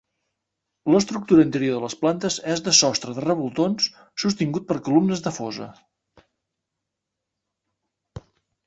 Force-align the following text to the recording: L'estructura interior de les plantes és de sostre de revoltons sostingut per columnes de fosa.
L'estructura 0.93 1.43
interior 1.47 1.77
de 1.77 1.81
les 1.83 1.95
plantes 1.99 2.37
és 2.55 2.65
de 2.69 2.73
sostre 2.77 3.13
de 3.19 3.27
revoltons 3.27 3.91
sostingut 4.25 4.67
per 4.73 4.79
columnes 4.89 5.25
de 5.29 5.37
fosa. 5.37 5.71